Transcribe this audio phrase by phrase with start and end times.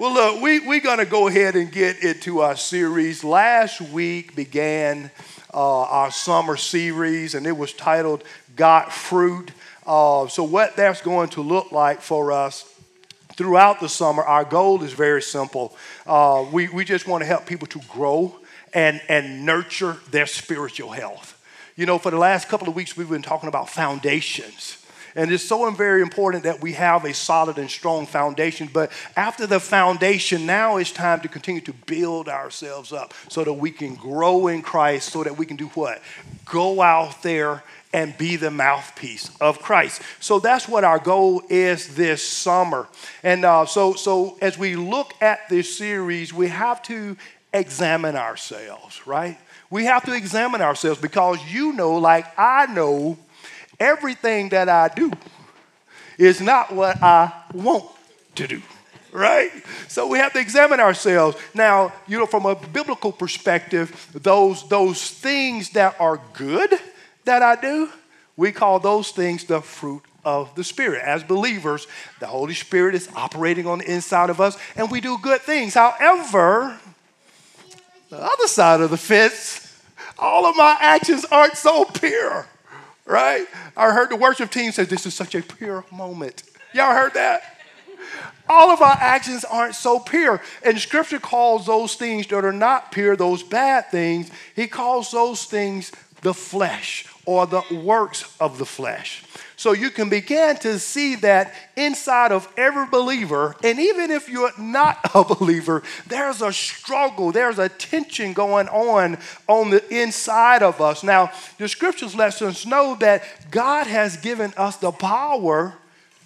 [0.00, 3.22] Well, look, we, we're going to go ahead and get into our series.
[3.22, 5.10] Last week began
[5.52, 8.24] uh, our summer series, and it was titled
[8.56, 9.50] Got Fruit.
[9.86, 12.64] Uh, so, what that's going to look like for us
[13.34, 15.76] throughout the summer, our goal is very simple.
[16.06, 18.34] Uh, we, we just want to help people to grow
[18.72, 21.36] and, and nurture their spiritual health.
[21.76, 24.79] You know, for the last couple of weeks, we've been talking about foundations.
[25.14, 28.68] And it's so very important that we have a solid and strong foundation.
[28.72, 33.52] But after the foundation, now it's time to continue to build ourselves up so that
[33.52, 36.00] we can grow in Christ, so that we can do what?
[36.44, 37.62] Go out there
[37.92, 40.02] and be the mouthpiece of Christ.
[40.20, 42.86] So that's what our goal is this summer.
[43.22, 47.16] And uh, so, so as we look at this series, we have to
[47.52, 49.38] examine ourselves, right?
[49.70, 53.18] We have to examine ourselves because you know, like I know,
[53.80, 55.10] everything that I do
[56.18, 57.86] is not what I want
[58.34, 58.62] to do,
[59.10, 59.50] right?
[59.88, 61.36] So we have to examine ourselves.
[61.54, 66.74] Now, you know, from a biblical perspective, those, those things that are good
[67.24, 67.88] that I do,
[68.36, 71.02] we call those things the fruit of the Spirit.
[71.02, 71.86] As believers,
[72.20, 75.74] the Holy Spirit is operating on the inside of us, and we do good things.
[75.74, 76.78] However,
[78.10, 79.66] the other side of the fence,
[80.18, 82.46] all of my actions aren't so pure
[83.10, 83.46] right?
[83.76, 86.44] I heard the worship team say, This is such a pure moment.
[86.72, 87.58] Y'all heard that?
[88.48, 90.40] All of our actions aren't so pure.
[90.64, 95.44] And scripture calls those things that are not pure, those bad things, he calls those
[95.44, 99.22] things the flesh or the works of the flesh.
[99.56, 104.52] So you can begin to see that inside of every believer, and even if you're
[104.58, 110.80] not a believer, there's a struggle, there's a tension going on on the inside of
[110.80, 111.02] us.
[111.02, 115.74] Now, the scriptures let us know that God has given us the power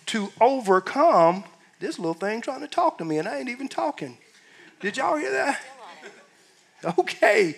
[0.07, 1.45] to overcome
[1.81, 4.17] this little thing trying to talk to me, and I ain't even talking.
[4.81, 5.61] Did y'all hear that?
[6.99, 7.57] Okay.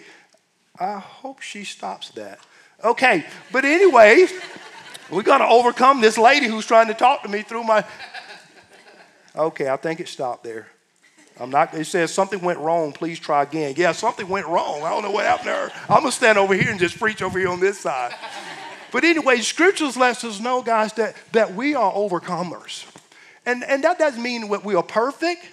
[0.78, 2.38] I hope she stops that.
[2.84, 4.26] Okay, but anyway.
[5.10, 7.84] we got to overcome this lady who's trying to talk to me through my.
[9.34, 10.68] Okay, I think it stopped there.
[11.38, 13.74] I'm not, it says something went wrong, please try again.
[13.76, 14.82] Yeah, something went wrong.
[14.82, 15.70] I don't know what happened there.
[15.88, 18.14] I'm to stand over here and just preach over here on this side.
[18.90, 22.90] But anyway, scriptures lets us know, guys, that, that we are overcomers.
[23.44, 25.44] And, and that doesn't mean that we are perfect,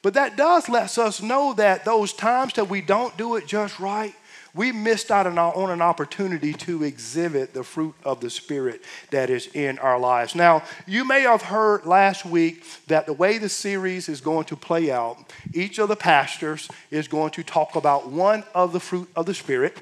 [0.00, 3.78] but that does let us know that those times that we don't do it just
[3.78, 4.14] right,
[4.56, 9.28] we missed out on, on an opportunity to exhibit the fruit of the Spirit that
[9.28, 10.34] is in our lives.
[10.34, 14.56] Now, you may have heard last week that the way the series is going to
[14.56, 15.18] play out,
[15.52, 19.34] each of the pastors is going to talk about one of the fruit of the
[19.34, 19.76] Spirit.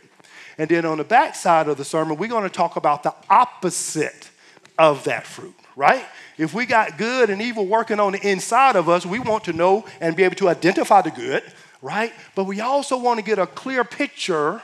[0.59, 3.15] And then on the back side of the sermon, we're going to talk about the
[3.31, 4.31] opposite
[4.77, 6.05] of that fruit, right?
[6.37, 9.53] If we got good and evil working on the inside of us, we want to
[9.53, 11.45] know and be able to identify the good
[11.85, 12.15] right?
[12.35, 14.63] But we also want to get a clear picture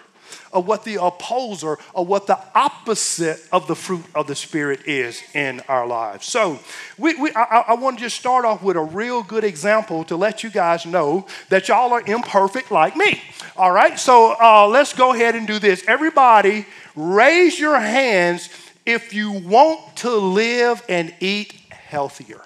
[0.52, 5.22] of what the opposer or what the opposite of the fruit of the Spirit is
[5.34, 6.24] in our lives.
[6.24, 6.58] So,
[6.96, 10.16] we, we, I, I want to just start off with a real good example to
[10.16, 13.20] let you guys know that y'all are imperfect like me.
[13.56, 15.84] All right, so uh, let's go ahead and do this.
[15.86, 16.64] Everybody,
[16.96, 18.48] raise your hands
[18.86, 22.40] if you want to live and eat healthier.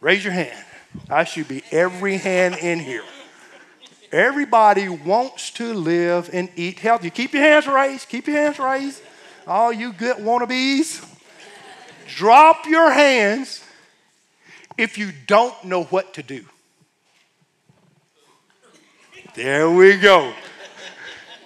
[0.00, 0.64] Raise your hand.
[1.08, 3.04] I should be every hand in here.
[4.12, 7.10] Everybody wants to live and eat healthy.
[7.10, 8.08] Keep your hands raised.
[8.08, 9.02] Keep your hands raised.
[9.46, 11.04] All you good wannabes.
[12.06, 13.64] Drop your hands
[14.78, 16.44] if you don't know what to do.
[19.34, 20.32] There we go.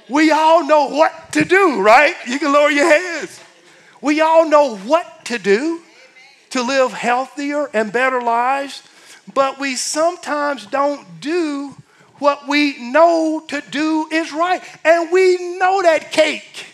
[0.09, 2.15] We all know what to do, right?
[2.27, 3.41] You can lower your hands.
[4.01, 5.81] We all know what to do
[6.51, 8.83] to live healthier and better lives,
[9.33, 11.77] but we sometimes don't do
[12.21, 14.63] what we know to do is right.
[14.85, 16.67] And we know that cake.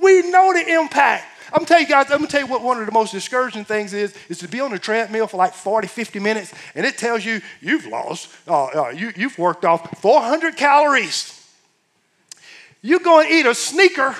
[0.00, 1.24] We know the impact.
[1.52, 3.64] I'm gonna tell you guys, I'm gonna tell you what one of the most discouraging
[3.64, 6.98] things is, is to be on a treadmill for like 40, 50 minutes, and it
[6.98, 11.34] tells you you've lost, uh, uh, you, you've worked off 400 calories.
[12.82, 14.14] You're gonna eat a sneaker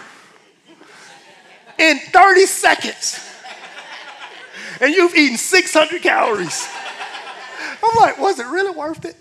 [1.78, 3.20] in 30 seconds,
[4.80, 6.66] and you've eaten 600 calories.
[7.84, 9.16] I'm like, was it really worth it?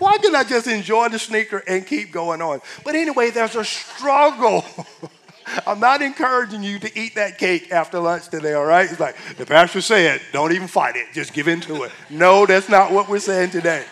[0.00, 2.62] Why didn't I just enjoy the sneaker and keep going on?
[2.84, 4.64] But anyway, there's a struggle.
[5.66, 8.90] I'm not encouraging you to eat that cake after lunch today, all right?
[8.90, 11.92] It's like the pastor said, don't even fight it, just give in to it.
[12.08, 13.84] No, that's not what we're saying today.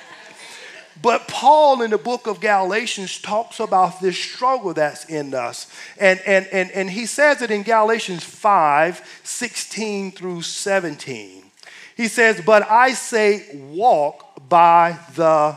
[1.03, 5.71] But Paul in the book of Galatians talks about this struggle that's in us.
[6.01, 11.45] And, and, and, and he says it in Galatians 5 16 through 17.
[11.97, 15.57] He says, But I say, walk by the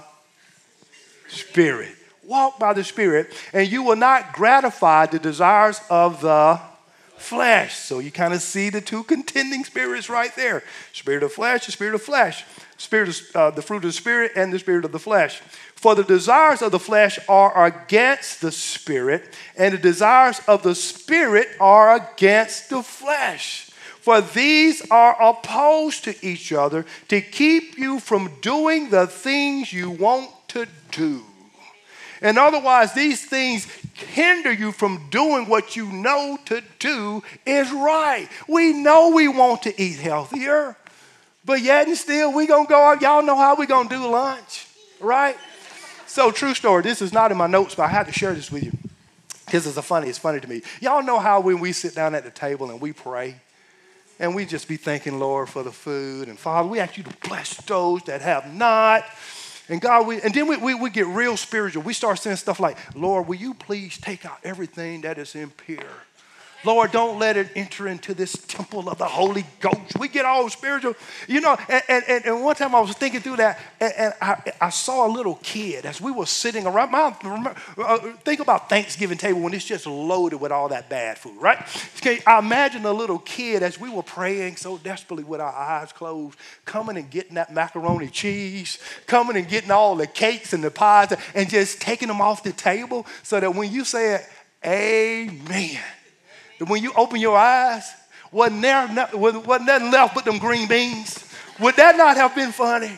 [1.32, 1.96] Spirit.
[2.24, 6.60] Walk by the Spirit, and you will not gratify the desires of the
[7.22, 7.76] flesh.
[7.76, 11.72] So you kind of see the two contending spirits right there spirit of flesh, the
[11.72, 12.44] spirit of flesh,
[12.78, 15.42] spirit of, uh, the fruit of the spirit, and the spirit of the flesh.
[15.76, 20.76] For the desires of the flesh are against the spirit, and the desires of the
[20.76, 23.68] spirit are against the flesh.
[24.02, 29.92] For these are opposed to each other to keep you from doing the things you
[29.92, 31.24] want to do.
[32.22, 33.66] And otherwise, these things
[33.96, 38.28] hinder you from doing what you know to do is right.
[38.48, 40.78] We know we want to eat healthier,
[41.44, 43.02] but yet and still we gonna go out.
[43.02, 44.68] Y'all know how we gonna do lunch,
[45.00, 45.36] right?
[46.06, 46.84] So true story.
[46.84, 48.72] This is not in my notes, but I had to share this with you
[49.46, 50.08] because it's a funny.
[50.08, 50.62] It's funny to me.
[50.80, 53.36] Y'all know how when we sit down at the table and we pray,
[54.20, 57.14] and we just be thanking Lord for the food and Father, we ask you to
[57.28, 59.06] bless those that have not.
[59.72, 61.82] And God, we, and then we, we, we get real spiritual.
[61.84, 65.78] We start saying stuff like, Lord, will you please take out everything that is impure?
[66.64, 69.98] Lord, don't let it enter into this temple of the Holy Ghost.
[70.00, 70.96] We get all spiritual,
[71.28, 71.58] you know.
[71.68, 75.08] And, and, and one time I was thinking through that, and, and I, I, saw
[75.08, 76.92] a little kid as we were sitting around.
[76.92, 81.42] My, uh, think about Thanksgiving table when it's just loaded with all that bad food,
[81.42, 81.60] right?
[81.98, 85.92] Okay, I imagine a little kid as we were praying so desperately with our eyes
[85.92, 90.72] closed, coming and getting that macaroni cheese, coming and getting all the cakes and the
[90.72, 94.26] pies, and just taking them off the table so that when you say
[94.64, 95.82] Amen
[96.70, 97.90] when you open your eyes,
[98.32, 101.24] wasn't there wasn't nothing left but them green beans?
[101.60, 102.98] Would that not have been funny?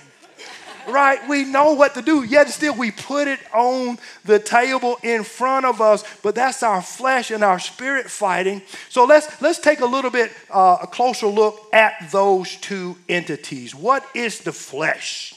[0.88, 1.20] Right?
[1.30, 5.66] We know what to do, yet still we put it on the table in front
[5.66, 8.62] of us, but that's our flesh and our spirit fighting.
[8.90, 13.74] So let's let's take a little bit uh, a closer look at those two entities.
[13.74, 15.36] What is the flesh?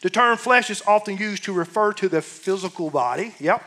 [0.00, 3.34] The term flesh is often used to refer to the physical body.
[3.38, 3.62] Yep.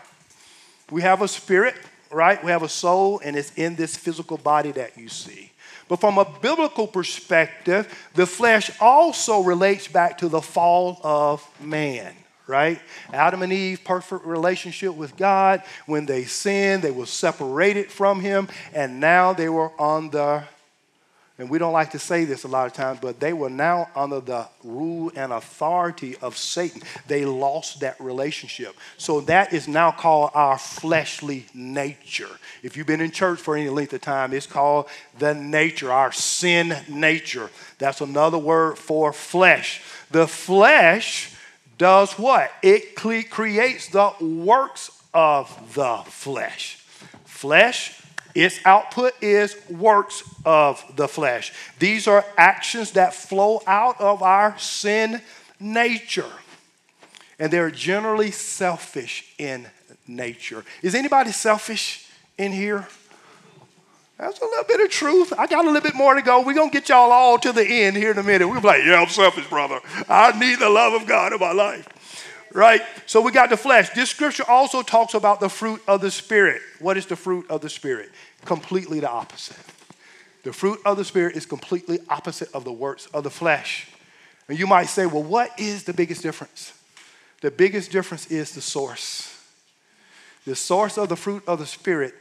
[0.90, 1.76] We have a spirit,
[2.14, 2.44] right?
[2.44, 5.52] We have a soul, and it's in this physical body that you see.
[5.88, 12.14] But from a biblical perspective, the flesh also relates back to the fall of man,
[12.48, 12.80] right?
[13.12, 15.62] Adam and Eve, perfect relationship with God.
[15.86, 20.44] When they sinned, they were separated from Him, and now they were on the
[21.40, 23.90] and we don't like to say this a lot of times, but they were now
[23.96, 26.84] under the rule and authority of Satan.
[27.08, 28.76] They lost that relationship.
[28.98, 32.30] So that is now called our fleshly nature.
[32.62, 34.86] If you've been in church for any length of time, it's called
[35.18, 37.50] the nature, our sin nature.
[37.80, 39.82] That's another word for flesh.
[40.12, 41.34] The flesh
[41.80, 42.52] does what?
[42.62, 46.78] It creates the works of the flesh.
[47.26, 48.00] Flesh
[48.36, 51.54] its output is works of the flesh.
[51.80, 55.22] These are actions that flow out of our sin
[55.60, 56.32] nature.
[57.40, 59.68] And they're generally selfish in
[60.08, 60.64] nature.
[60.82, 62.08] Is anybody selfish
[62.38, 62.88] in here?
[64.18, 65.34] That's a little bit of truth.
[65.38, 66.42] I got a little bit more to go.
[66.42, 68.48] We're going to get y'all all to the end here in a minute.
[68.48, 69.80] We're like, yeah, I'm selfish, brother.
[70.08, 71.88] I need the love of God in my life
[72.54, 72.82] right?
[73.06, 73.90] So we got the flesh.
[73.92, 76.62] This scripture also talks about the fruit of the Spirit.
[76.80, 78.10] What is the fruit of the Spirit?
[78.46, 79.58] Completely the opposite.
[80.44, 83.88] The fruit of the Spirit is completely opposite of the works of the flesh.
[84.48, 86.74] And you might say, well, what is the biggest difference?
[87.42, 89.30] The biggest difference is the source.
[90.46, 92.14] The source of the fruit of the Spirit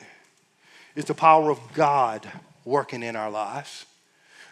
[0.95, 2.28] is the power of God
[2.64, 3.87] working in our lives.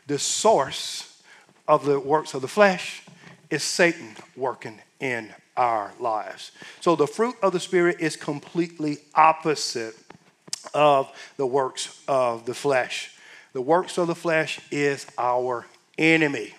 [0.07, 1.23] The source
[1.69, 3.03] of the works of the flesh
[3.51, 6.53] is Satan working in our lives.
[6.81, 9.95] So the fruit of the Spirit is completely opposite
[10.73, 13.15] of the works of the flesh.
[13.53, 15.67] The works of the flesh is our
[15.99, 16.55] enemy.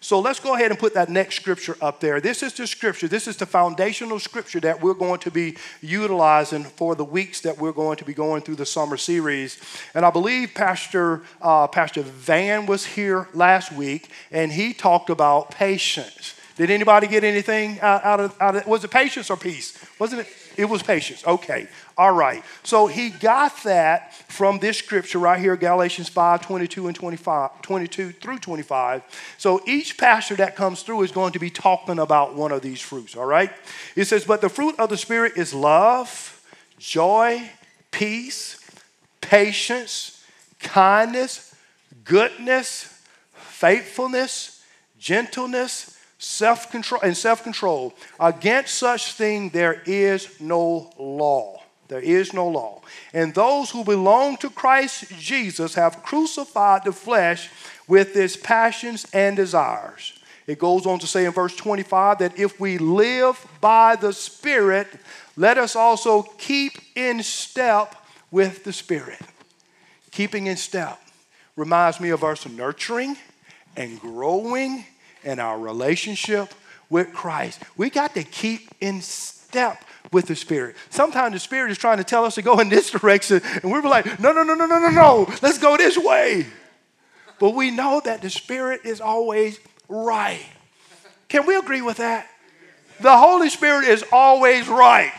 [0.00, 2.20] So let's go ahead and put that next scripture up there.
[2.22, 3.06] This is the scripture.
[3.06, 7.58] This is the foundational scripture that we're going to be utilizing for the weeks that
[7.58, 9.60] we're going to be going through the summer series.
[9.94, 15.50] And I believe Pastor uh, Pastor Van was here last week, and he talked about
[15.50, 16.34] patience.
[16.58, 19.78] Did anybody get anything out, out, of, out of Was it patience or peace?
[20.00, 20.28] Wasn't it?
[20.56, 21.24] It was patience.
[21.24, 21.68] Okay.
[21.96, 22.42] All right.
[22.64, 28.10] So he got that from this scripture right here, Galatians 5 22 and 25, 22
[28.10, 29.02] through 25.
[29.38, 32.80] So each pastor that comes through is going to be talking about one of these
[32.80, 33.16] fruits.
[33.16, 33.52] All right.
[33.94, 36.44] It says, But the fruit of the Spirit is love,
[36.80, 37.48] joy,
[37.92, 38.60] peace,
[39.20, 40.24] patience,
[40.58, 41.54] kindness,
[42.02, 43.00] goodness,
[43.32, 44.64] faithfulness,
[44.98, 47.94] gentleness self control and self control.
[48.20, 51.62] Against such thing there is no law.
[51.88, 52.82] There is no law.
[53.14, 57.48] And those who belong to Christ Jesus have crucified the flesh
[57.86, 60.12] with its passions and desires.
[60.46, 64.88] It goes on to say in verse 25 that if we live by the Spirit,
[65.36, 67.94] let us also keep in step
[68.30, 69.20] with the Spirit.
[70.10, 70.98] Keeping in step
[71.56, 73.16] reminds me of us nurturing
[73.76, 74.84] and growing
[75.24, 76.52] in our relationship
[76.90, 77.60] with Christ.
[77.76, 80.76] We got to keep in step with the Spirit.
[80.90, 83.82] Sometimes the Spirit is trying to tell us to go in this direction, and we're
[83.82, 86.46] like, no, no, no, no, no, no, no, let's go this way.
[87.38, 90.44] But we know that the Spirit is always right.
[91.28, 92.28] Can we agree with that?
[93.00, 95.12] The Holy Spirit is always right.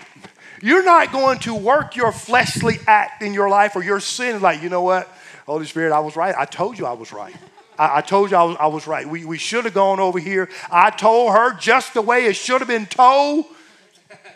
[0.62, 4.62] You're not going to work your fleshly act in your life or your sin like,
[4.62, 5.08] you know what?
[5.46, 6.36] Holy Spirit, I was right.
[6.38, 7.34] I told you I was right.
[7.80, 9.08] I, I told you I was, I was right.
[9.08, 10.50] We, we should have gone over here.
[10.70, 13.46] I told her just the way it should have been told.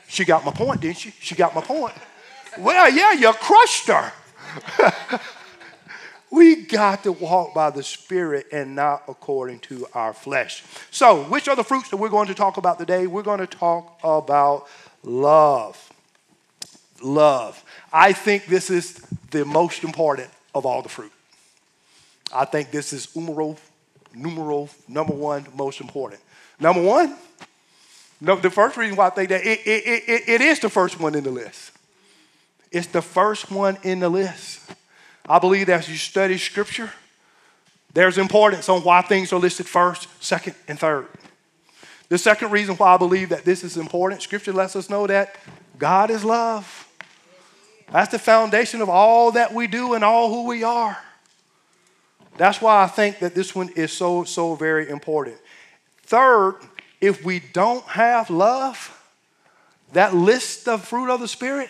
[0.07, 1.11] She got my point, didn't she?
[1.19, 1.93] She got my point.
[2.57, 4.11] Well, yeah, you crushed her.
[6.31, 10.63] we got to walk by the Spirit and not according to our flesh.
[10.91, 13.07] So, which are the fruits that we're going to talk about today?
[13.07, 14.67] We're going to talk about
[15.03, 15.91] love.
[17.01, 17.63] Love.
[17.91, 21.11] I think this is the most important of all the fruit.
[22.33, 23.55] I think this is numero,
[24.15, 26.21] numero, number one, most important.
[26.59, 27.15] Number one,
[28.19, 30.99] no, the first reason why I think that it, it, it, it is the first
[30.99, 31.71] one in the list.
[32.71, 34.61] It's the first one in the list.
[35.27, 36.91] I believe that as you study scripture,
[37.93, 41.07] there's importance on why things are listed first, second, and third.
[42.09, 45.35] The second reason why I believe that this is important, scripture lets us know that
[45.77, 46.87] God is love.
[47.91, 50.97] That's the foundation of all that we do and all who we are.
[52.37, 55.37] That's why I think that this one is so, so very important.
[56.03, 56.55] Third,
[56.99, 58.99] if we don't have love,
[59.93, 61.69] that list of fruit of the Spirit,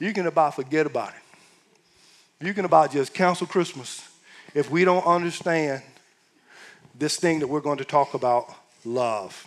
[0.00, 2.46] you can about forget about it.
[2.46, 4.06] You can about just cancel Christmas
[4.54, 5.82] if we don't understand
[6.96, 8.52] this thing that we're going to talk about
[8.84, 9.46] love.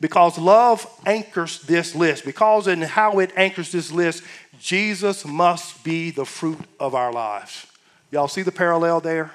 [0.00, 2.24] Because love anchors this list.
[2.24, 4.22] Because in how it anchors this list,
[4.60, 7.66] Jesus must be the fruit of our lives.
[8.10, 9.32] Y'all see the parallel there?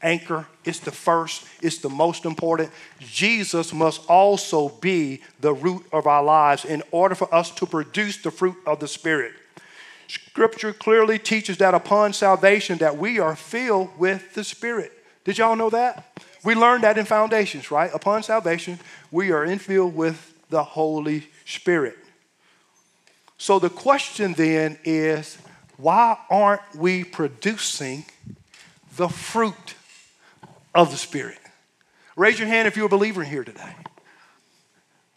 [0.00, 2.70] Anchor, it's the first, it's the most important.
[3.00, 8.16] Jesus must also be the root of our lives in order for us to produce
[8.18, 9.32] the fruit of the Spirit.
[10.06, 14.92] Scripture clearly teaches that upon salvation that we are filled with the Spirit.
[15.24, 16.18] Did y'all know that?
[16.44, 17.90] We learned that in foundations, right?
[17.92, 18.78] Upon salvation,
[19.10, 21.98] we are infilled with the Holy Spirit.
[23.36, 25.38] So the question then is
[25.78, 28.04] why aren't we producing
[28.96, 29.74] the fruit
[30.74, 31.38] of the Spirit?
[32.16, 33.74] Raise your hand if you're a believer here today.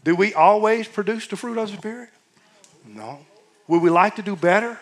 [0.03, 2.09] Do we always produce the fruit of the Spirit?
[2.85, 3.19] No.
[3.67, 4.79] Would we like to do better?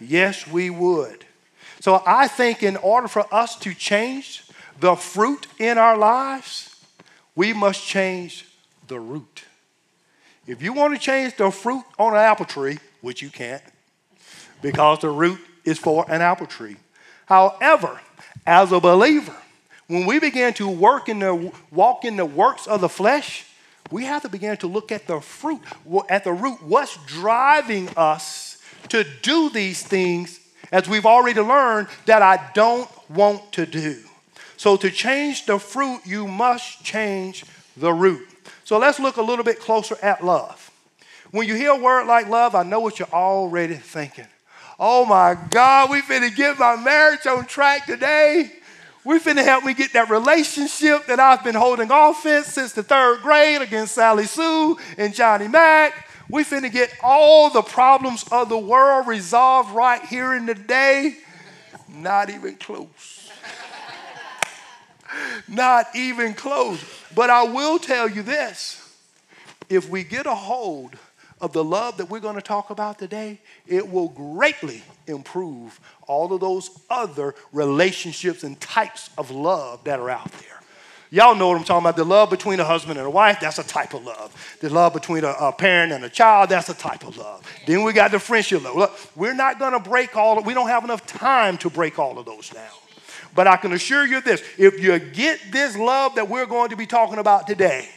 [0.00, 1.24] Yes, we would.
[1.80, 4.44] So I think in order for us to change
[4.78, 6.74] the fruit in our lives,
[7.34, 8.46] we must change
[8.86, 9.44] the root.
[10.46, 13.62] If you want to change the fruit on an apple tree, which you can't,
[14.66, 16.74] because the root is for an apple tree.
[17.26, 18.00] However,
[18.44, 19.32] as a believer,
[19.86, 23.46] when we begin to work in the walk in the works of the flesh,
[23.92, 25.60] we have to begin to look at the fruit,
[26.08, 26.60] at the root.
[26.64, 30.40] What's driving us to do these things,
[30.72, 34.02] as we've already learned, that I don't want to do?
[34.56, 37.44] So, to change the fruit, you must change
[37.76, 38.26] the root.
[38.64, 40.72] So, let's look a little bit closer at love.
[41.30, 44.26] When you hear a word like love, I know what you're already thinking.
[44.78, 48.52] Oh my God, we finna get my marriage on track today.
[49.04, 52.82] We finna help me get that relationship that I've been holding off in since the
[52.82, 56.08] third grade against Sally Sue and Johnny Mac.
[56.28, 61.16] We finna get all the problems of the world resolved right here in the day.
[61.88, 63.30] Not even close.
[65.48, 66.84] Not even close.
[67.14, 68.82] But I will tell you this
[69.70, 70.98] if we get a hold
[71.40, 76.32] of the love that we're going to talk about today, it will greatly improve all
[76.32, 80.56] of those other relationships and types of love that are out there.
[81.10, 81.96] Y'all know what I'm talking about.
[81.96, 84.58] The love between a husband and a wife, that's a type of love.
[84.60, 87.46] The love between a, a parent and a child, that's a type of love.
[87.66, 88.74] Then we got the friendship love.
[88.74, 91.98] Look, we're not going to break all of, we don't have enough time to break
[91.98, 92.64] all of those down.
[93.34, 96.76] But I can assure you this if you get this love that we're going to
[96.76, 97.88] be talking about today,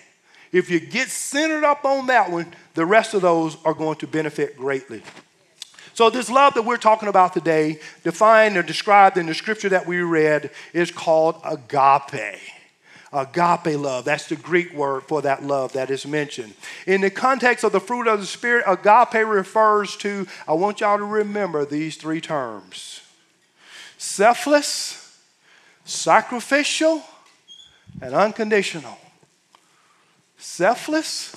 [0.51, 4.07] if you get centered up on that one, the rest of those are going to
[4.07, 5.03] benefit greatly.
[5.93, 9.85] So, this love that we're talking about today, defined or described in the scripture that
[9.85, 12.39] we read, is called agape.
[13.11, 14.05] Agape love.
[14.05, 16.53] That's the Greek word for that love that is mentioned.
[16.85, 20.97] In the context of the fruit of the Spirit, agape refers to, I want y'all
[20.97, 23.01] to remember these three terms
[23.97, 25.19] selfless,
[25.83, 27.03] sacrificial,
[28.01, 28.97] and unconditional.
[30.39, 31.35] Selfless,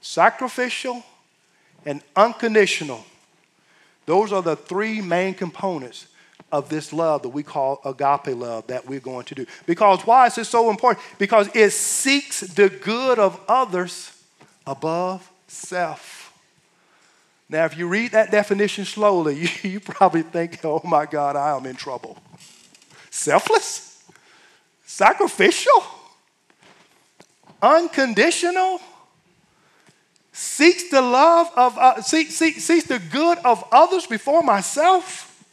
[0.00, 1.02] sacrificial,
[1.86, 3.04] and unconditional.
[4.04, 6.06] Those are the three main components
[6.52, 9.46] of this love that we call agape love that we're going to do.
[9.64, 11.04] Because why is this so important?
[11.18, 14.12] Because it seeks the good of others
[14.66, 16.32] above self.
[17.48, 21.56] Now, if you read that definition slowly, you, you probably think, oh my God, I
[21.56, 22.18] am in trouble.
[23.10, 24.04] Selfless?
[24.84, 25.82] Sacrificial?
[27.62, 28.80] Unconditional?
[30.32, 35.44] Seeks the love of, uh, seek, seek, seeks the good of others before myself?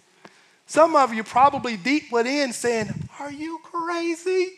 [0.65, 4.51] Some of you probably deep within saying, Are you crazy?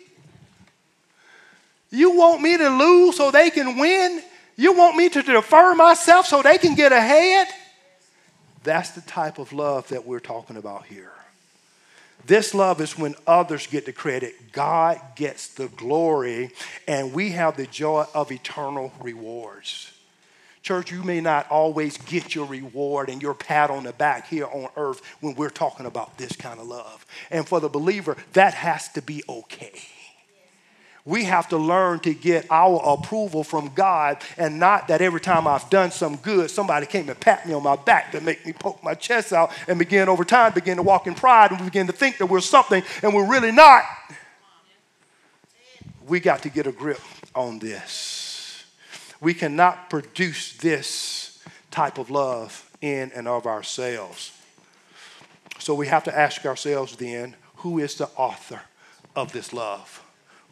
[1.92, 4.22] You want me to lose so they can win?
[4.56, 7.48] You want me to defer myself so they can get ahead?
[8.64, 11.15] That's the type of love that we're talking about here.
[12.26, 16.52] This love is when others get the credit, God gets the glory,
[16.88, 19.92] and we have the joy of eternal rewards.
[20.64, 24.48] Church, you may not always get your reward and your pat on the back here
[24.48, 27.06] on earth when we're talking about this kind of love.
[27.30, 29.84] And for the believer, that has to be okay
[31.06, 35.48] we have to learn to get our approval from God and not that every time
[35.48, 38.54] I've done some good, somebody came and pat me on my back to make me
[38.54, 41.66] poke my chest out and begin over time, begin to walk in pride and we
[41.66, 43.84] begin to think that we're something and we're really not.
[46.08, 47.02] We got to get a grip
[47.36, 48.64] on this.
[49.22, 54.32] We cannot produce this type of love in and of ourselves.
[55.60, 58.62] So we have to ask ourselves then who is the author
[59.16, 60.05] of this love?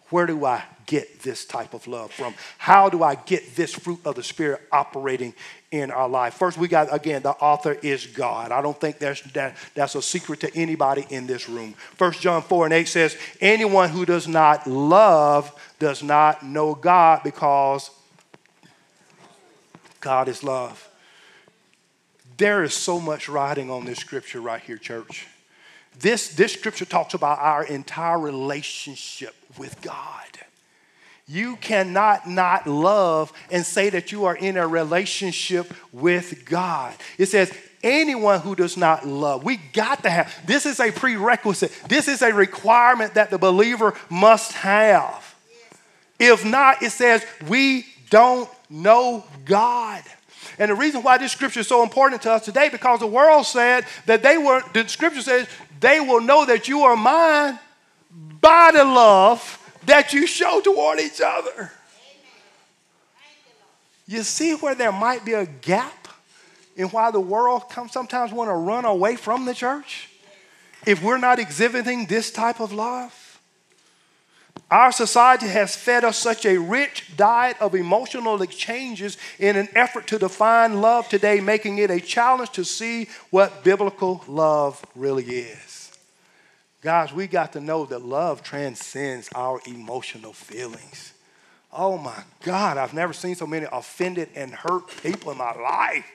[0.10, 2.34] Where do I get this type of love from?
[2.58, 5.34] How do I get this fruit of the Spirit operating
[5.72, 6.36] in our life?
[6.36, 8.52] First, we got, again, the author is God.
[8.52, 11.74] I don't think there's, that, that's a secret to anybody in this room.
[11.96, 17.22] First John 4 and 8 says, Anyone who does not love does not know God
[17.24, 17.90] because
[20.00, 20.90] God is love.
[22.38, 25.28] There is so much writing on this scripture right here, church.
[26.00, 30.24] This, this scripture talks about our entire relationship with God.
[31.28, 36.94] You cannot not love and say that you are in a relationship with God.
[37.18, 37.52] It says,
[37.82, 40.34] anyone who does not love, we got to have.
[40.46, 45.34] This is a prerequisite, this is a requirement that the believer must have.
[46.20, 50.04] If not, it says, we don't know God.
[50.60, 53.46] And the reason why this scripture is so important to us today, because the world
[53.46, 55.48] said that they were, the scripture says,
[55.84, 57.60] they will know that you are mine
[58.40, 61.70] by the love that you show toward each other.
[64.08, 66.08] You see where there might be a gap
[66.78, 70.10] in why the world sometimes want to run away from the church?
[70.88, 73.20] If we're not exhibiting this type of love?
[74.72, 80.08] Our society has fed us such a rich diet of emotional exchanges in an effort
[80.08, 85.73] to define love today, making it a challenge to see what biblical love really is.
[86.84, 91.14] Guys, we got to know that love transcends our emotional feelings.
[91.72, 96.06] Oh my God, I've never seen so many offended and hurt people in my life.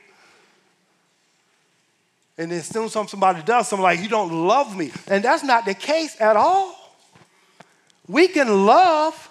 [2.37, 4.92] And then soon somebody does something like, you don't love me.
[5.07, 6.76] And that's not the case at all.
[8.07, 9.31] We can love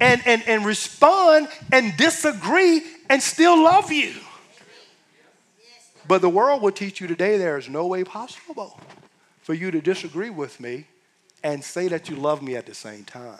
[0.00, 4.14] and, and, and respond and disagree and still love you.
[6.08, 8.76] But the world will teach you today there is no way possible
[9.42, 10.86] for you to disagree with me
[11.42, 13.38] and say that you love me at the same time.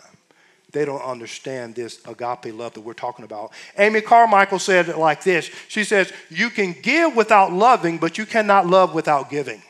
[0.71, 3.51] They don't understand this agape love that we're talking about.
[3.77, 8.25] Amy Carmichael said it like this She says, You can give without loving, but you
[8.25, 9.61] cannot love without giving.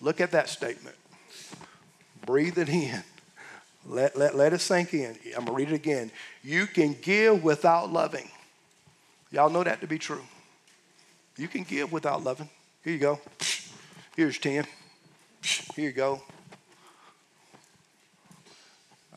[0.00, 0.96] Look at that statement.
[2.26, 3.02] Breathe it in.
[3.86, 5.16] Let, let, let it sink in.
[5.36, 6.10] I'm going to read it again.
[6.42, 8.28] You can give without loving.
[9.30, 10.22] Y'all know that to be true.
[11.36, 12.48] You can give without loving.
[12.82, 13.20] Here you go.
[14.16, 14.64] Here's 10.
[15.74, 16.22] Here you go.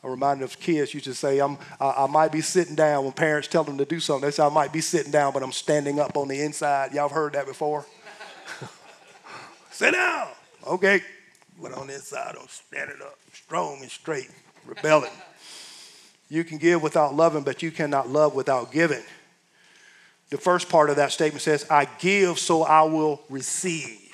[0.02, 3.12] I remind of kids used to say, I'm, I, I, might be sitting down when
[3.12, 4.26] parents tell them to do something.
[4.26, 6.92] They say, I might be sitting down, but I'm standing up on the inside.
[6.92, 7.86] Y'all have heard that before?
[9.70, 10.28] Sit down.
[10.66, 11.00] Okay.
[11.60, 14.30] But on the inside, I'm standing up, strong and straight,
[14.66, 15.10] rebelling.
[16.28, 19.02] you can give without loving, but you cannot love without giving.
[20.30, 24.07] The first part of that statement says, I give so I will receive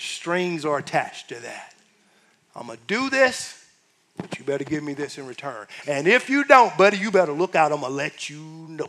[0.00, 1.74] strings are attached to that.
[2.56, 3.64] I'm going to do this,
[4.16, 5.66] but you better give me this in return.
[5.86, 7.72] And if you don't, buddy, you better look out.
[7.72, 8.88] I'm going to let you know.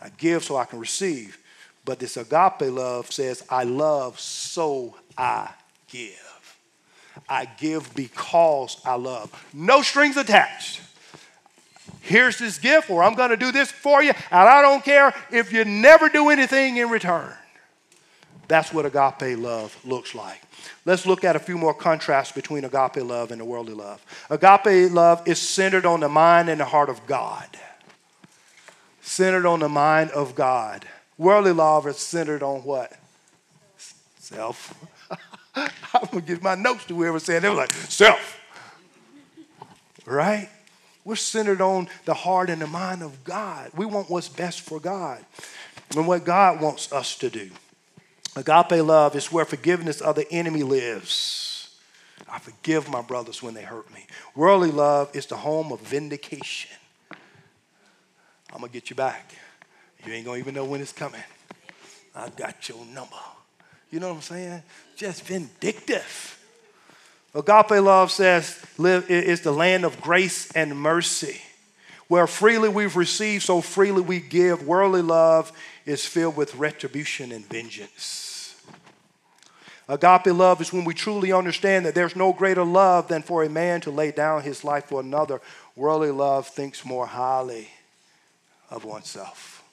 [0.00, 1.38] I give so I can receive.
[1.84, 5.50] But this agape love says, I love so I
[5.88, 6.58] give.
[7.28, 9.32] I give because I love.
[9.52, 10.82] No strings attached.
[12.00, 15.14] Here's this gift, or I'm going to do this for you, and I don't care
[15.30, 17.32] if you never do anything in return.
[18.48, 20.42] That's what agape love looks like.
[20.86, 24.04] Let's look at a few more contrasts between agape love and the worldly love.
[24.30, 27.46] Agape love is centered on the mind and the heart of God.
[29.02, 30.86] Centered on the mind of God.
[31.18, 32.92] Worldly love is centered on what?
[34.18, 34.74] Self.
[35.54, 35.70] I'm
[36.10, 38.40] gonna give my notes to whoever said they were like, self.
[40.06, 40.48] Right?
[41.04, 43.72] We're centered on the heart and the mind of God.
[43.74, 45.24] We want what's best for God
[45.94, 47.50] and what God wants us to do.
[48.38, 51.76] Agape love is where forgiveness of the enemy lives.
[52.30, 54.06] I forgive my brothers when they hurt me.
[54.36, 56.76] Worldly love is the home of vindication.
[58.52, 59.34] I'm going to get you back.
[60.06, 61.20] You ain't going to even know when it's coming.
[62.14, 63.16] I got your number.
[63.90, 64.62] You know what I'm saying?
[64.94, 66.38] Just vindictive.
[67.34, 71.40] Agape love says live is the land of grace and mercy.
[72.06, 74.64] Where freely we've received, so freely we give.
[74.64, 75.50] Worldly love
[75.84, 78.26] is filled with retribution and vengeance.
[79.88, 83.48] Agape love is when we truly understand that there's no greater love than for a
[83.48, 85.40] man to lay down his life for another.
[85.76, 87.68] Worldly love thinks more highly
[88.70, 89.64] of oneself.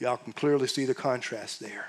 [0.00, 1.86] Y'all can clearly see the contrast there.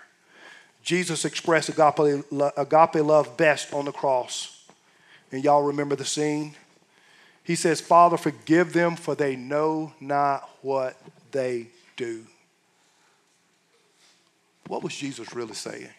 [0.83, 2.23] Jesus expressed agape,
[2.57, 4.63] agape love best on the cross.
[5.31, 6.55] And y'all remember the scene?
[7.43, 10.95] He says, Father, forgive them, for they know not what
[11.31, 11.67] they
[11.97, 12.25] do.
[14.67, 15.89] What was Jesus really saying?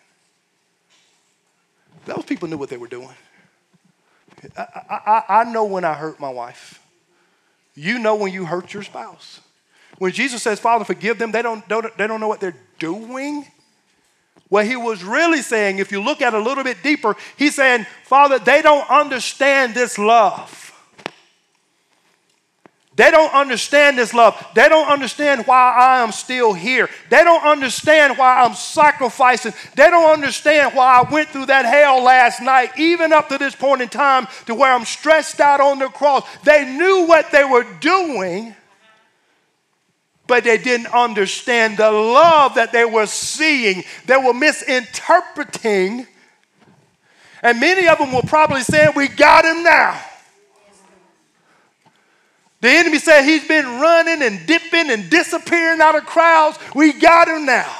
[2.04, 3.08] Those people knew what they were doing.
[4.56, 6.80] I, I, I know when I hurt my wife.
[7.74, 9.40] You know when you hurt your spouse.
[9.98, 13.46] When Jesus says, Father, forgive them, they don't, don't, they don't know what they're doing.
[14.48, 17.54] What he was really saying, if you look at it a little bit deeper, he's
[17.54, 20.61] saying, Father, they don't understand this love.
[23.02, 24.36] They don't understand this love.
[24.54, 26.88] They don't understand why I am still here.
[27.10, 29.52] They don't understand why I'm sacrificing.
[29.74, 33.56] They don't understand why I went through that hell last night, even up to this
[33.56, 36.24] point in time, to where I'm stressed out on the cross.
[36.44, 38.54] They knew what they were doing,
[40.28, 43.82] but they didn't understand the love that they were seeing.
[44.06, 46.06] They were misinterpreting.
[47.42, 50.00] And many of them were probably saying, We got him now.
[52.62, 56.60] The enemy said he's been running and dipping and disappearing out of crowds.
[56.76, 57.76] We got him now.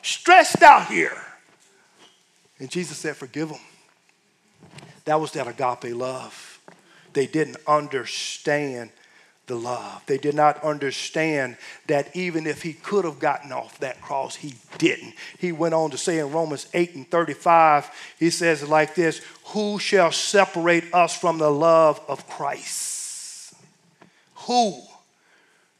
[0.00, 1.20] Stressed out here.
[2.58, 3.60] And Jesus said, Forgive him.
[5.04, 6.58] That was that agape love.
[7.12, 8.88] They didn't understand
[9.48, 10.02] the love.
[10.06, 14.54] They did not understand that even if he could have gotten off that cross, he
[14.78, 15.12] didn't.
[15.36, 19.78] He went on to say in Romans 8 and 35, he says like this Who
[19.78, 22.95] shall separate us from the love of Christ?
[24.46, 24.80] Who?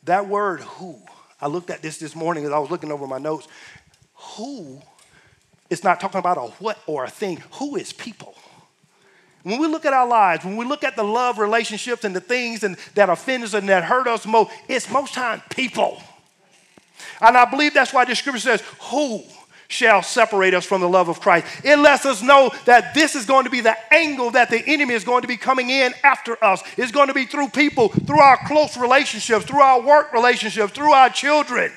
[0.05, 1.00] That word, who.
[1.40, 3.48] I looked at this this morning as I was looking over my notes.
[4.14, 4.81] Who?
[5.68, 7.42] It's not talking about a what or a thing.
[7.52, 8.35] Who is people?
[9.42, 12.20] When we look at our lives, when we look at the love relationships and the
[12.20, 16.02] things and, that offend us and that hurt us most, it's most time people.
[17.20, 19.22] And I believe that's why the scripture says, Who
[19.68, 21.46] shall separate us from the love of Christ?
[21.64, 24.94] It lets us know that this is going to be the angle that the enemy
[24.94, 26.62] is going to be coming in after us.
[26.76, 30.92] It's going to be through people, through our close relationships, through our work relationships, through
[30.92, 31.72] our children.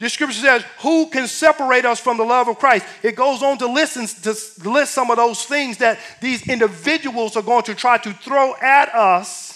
[0.00, 2.86] The scripture says, Who can separate us from the love of Christ?
[3.02, 4.34] It goes on to listen to
[4.68, 8.94] list some of those things that these individuals are going to try to throw at
[8.94, 9.50] us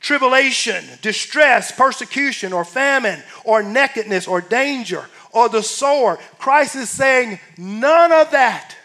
[0.00, 6.18] tribulation, distress, persecution, or famine, or nakedness, or danger, or the sword.
[6.38, 8.76] Christ is saying, None of that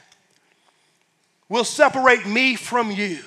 [1.49, 3.19] will separate me from you.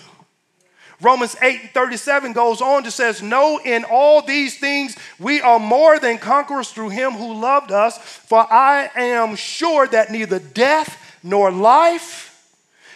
[1.03, 5.99] Romans 8 37 goes on to says, No, in all these things we are more
[5.99, 11.51] than conquerors through him who loved us, for I am sure that neither death nor
[11.51, 12.27] life,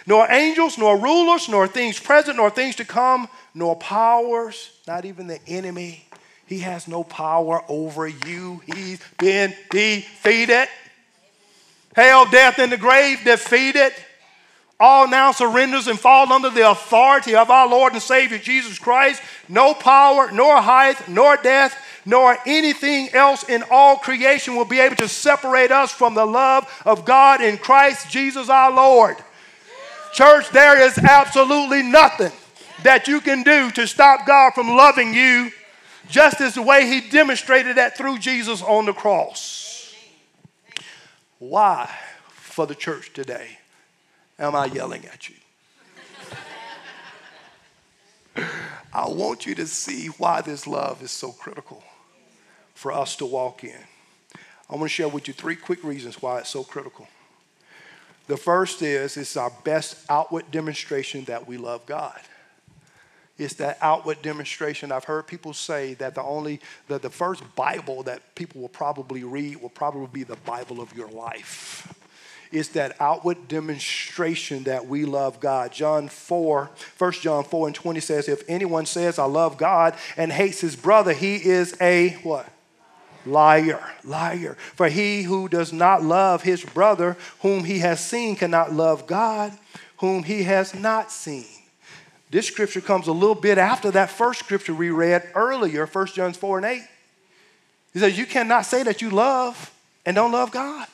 [0.06, 5.26] nor angels, nor rulers, nor things present, nor things to come, nor powers, not even
[5.26, 6.06] the enemy.
[6.46, 8.61] He has no power over you.
[8.66, 10.68] He's been defeated.
[11.94, 13.92] Hell, death, and the grave defeated
[14.80, 19.22] all now surrenders and falls under the authority of our Lord and Savior Jesus Christ.
[19.48, 24.96] No power, nor height, nor death, nor anything else in all creation will be able
[24.96, 29.16] to separate us from the love of God in Christ Jesus our Lord.
[30.12, 32.33] Church, there is absolutely nothing
[32.83, 35.50] that you can do to stop God from loving you,
[36.09, 39.95] just as the way He demonstrated that through Jesus on the cross.
[41.38, 41.90] Why
[42.29, 43.59] for the church today?
[44.38, 45.37] am I yelling at you?
[48.93, 51.83] I want you to see why this love is so critical
[52.75, 53.79] for us to walk in.
[54.69, 57.07] I want to share with you three quick reasons why it's so critical.
[58.27, 62.19] The first is it's our best outward demonstration that we love God.
[63.37, 64.92] It's that outward demonstration.
[64.92, 69.25] I've heard people say that the only that the first Bible that people will probably
[69.25, 71.92] read will probably be the Bible of your life.
[72.53, 75.73] It's that outward demonstration that we love God.
[75.73, 80.31] John 4, 1 John 4 and 20 says, If anyone says, I love God and
[80.31, 82.49] hates his brother, he is a what?
[83.27, 84.57] Liar, liar.
[84.77, 89.53] For he who does not love his brother whom he has seen cannot love God
[89.99, 91.63] whom he has not seen.
[92.35, 96.33] This scripture comes a little bit after that first scripture we read earlier, 1 John
[96.33, 96.83] 4 and 8.
[97.92, 99.73] He says, You cannot say that you love
[100.05, 100.88] and don't love God.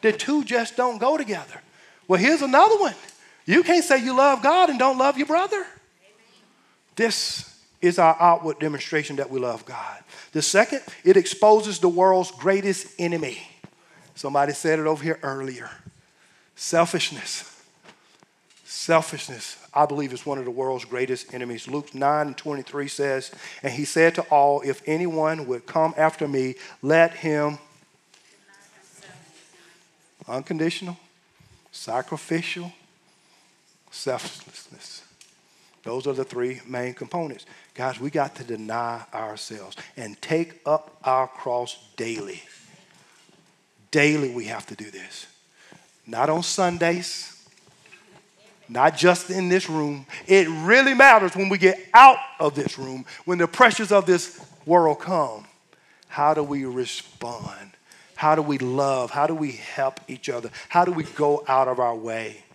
[0.00, 1.60] The two just don't go together.
[2.06, 2.94] Well, here's another one.
[3.46, 5.66] You can't say you love God and don't love your brother.
[6.94, 10.04] This is our outward demonstration that we love God.
[10.30, 13.42] The second, it exposes the world's greatest enemy.
[14.14, 15.68] Somebody said it over here earlier
[16.54, 17.55] selfishness.
[18.76, 21.66] Selfishness, I believe, is one of the world's greatest enemies.
[21.66, 26.28] Luke 9 and 23 says, And he said to all, If anyone would come after
[26.28, 27.58] me, let him
[30.28, 30.98] unconditional,
[31.72, 32.70] sacrificial,
[33.90, 35.02] selflessness.
[35.82, 37.46] Those are the three main components.
[37.72, 42.42] Guys, we got to deny ourselves and take up our cross daily.
[43.90, 45.26] Daily, we have to do this.
[46.06, 47.35] Not on Sundays,
[48.68, 50.06] not just in this room.
[50.26, 54.44] It really matters when we get out of this room, when the pressures of this
[54.64, 55.46] world come.
[56.08, 57.72] How do we respond?
[58.14, 59.10] How do we love?
[59.10, 60.50] How do we help each other?
[60.68, 62.45] How do we go out of our way?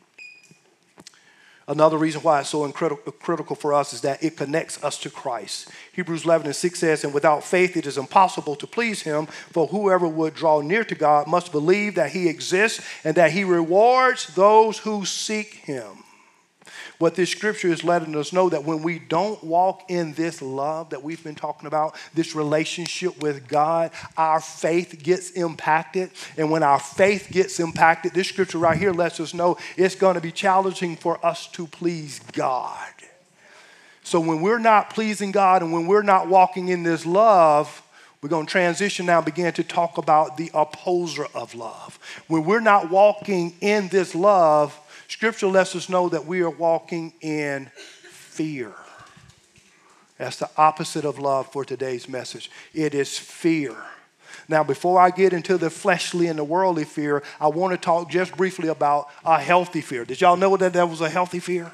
[1.67, 5.69] Another reason why it's so critical for us is that it connects us to Christ.
[5.93, 9.67] Hebrews 11 and 6 says, And without faith it is impossible to please him, for
[9.67, 14.27] whoever would draw near to God must believe that he exists and that he rewards
[14.35, 16.03] those who seek him.
[17.01, 20.91] What this scripture is letting us know that when we don't walk in this love
[20.91, 26.11] that we've been talking about, this relationship with God, our faith gets impacted.
[26.37, 30.13] And when our faith gets impacted, this scripture right here lets us know it's going
[30.13, 32.93] to be challenging for us to please God.
[34.03, 37.81] So when we're not pleasing God and when we're not walking in this love,
[38.21, 41.97] we're going to transition now, begin to talk about the opposer of love.
[42.27, 44.79] When we're not walking in this love,
[45.11, 48.71] Scripture lets us know that we are walking in fear.
[50.17, 52.49] That's the opposite of love for today's message.
[52.73, 53.75] It is fear.
[54.47, 58.09] Now, before I get into the fleshly and the worldly fear, I want to talk
[58.09, 60.05] just briefly about a healthy fear.
[60.05, 61.73] Did y'all know that that was a healthy fear?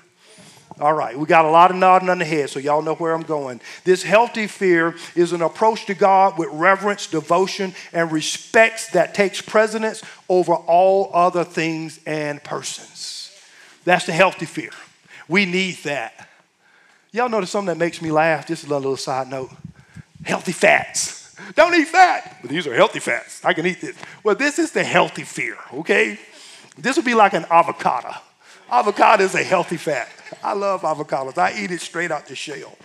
[0.80, 3.14] All right, we got a lot of nodding on the head, so y'all know where
[3.14, 3.62] I'm going.
[3.84, 9.42] This healthy fear is an approach to God with reverence, devotion, and respect that takes
[9.42, 13.17] precedence over all other things and persons.
[13.88, 14.72] That's the healthy fear.
[15.30, 16.28] We need that.
[17.14, 18.46] Y'all notice something that makes me laugh?
[18.46, 19.50] Just a little side note.
[20.26, 21.34] Healthy fats.
[21.56, 22.40] Don't eat fat.
[22.42, 23.46] But these are healthy fats.
[23.46, 23.96] I can eat this.
[24.26, 26.20] Well, this is the healthy fear, okay?
[26.78, 28.14] This would be like an avocado.
[28.70, 30.10] Avocado is a healthy fat.
[30.44, 31.38] I love avocados.
[31.38, 32.78] I eat it straight out the shell.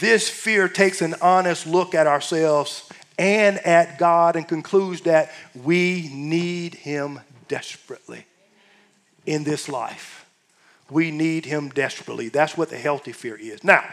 [0.00, 6.10] This fear takes an honest look at ourselves and at God and concludes that we
[6.12, 8.24] need Him desperately
[9.28, 10.26] in this life.
[10.90, 12.30] We need him desperately.
[12.30, 13.62] That's what the healthy fear is.
[13.62, 13.84] Now,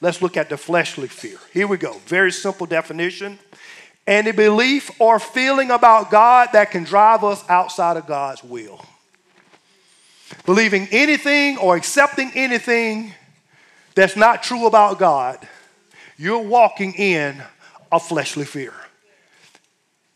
[0.00, 1.36] let's look at the fleshly fear.
[1.52, 1.94] Here we go.
[2.06, 3.40] Very simple definition.
[4.06, 8.84] Any belief or feeling about God that can drive us outside of God's will.
[10.46, 13.12] Believing anything or accepting anything
[13.96, 15.38] that's not true about God,
[16.16, 17.42] you're walking in
[17.90, 18.74] a fleshly fear.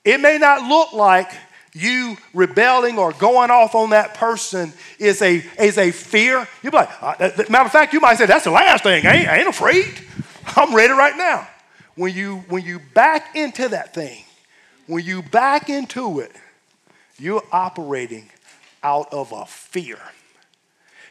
[0.05, 1.33] It may not look like
[1.79, 6.77] you rebelling or going off on that person is a, is a fear, you'd be
[6.77, 9.07] like, uh, matter of fact, you might say, that's the last thing.
[9.07, 9.87] I ain't, I ain't afraid.
[10.57, 11.47] I'm ready right now.
[11.95, 14.25] When you, when you back into that thing,
[14.87, 16.33] when you back into it,
[17.19, 18.31] you're operating
[18.83, 19.99] out of a fear.